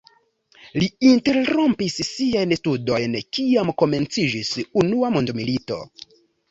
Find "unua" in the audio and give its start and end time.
4.85-5.15